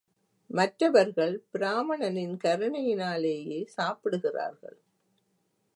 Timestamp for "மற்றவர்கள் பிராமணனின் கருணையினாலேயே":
0.49-3.65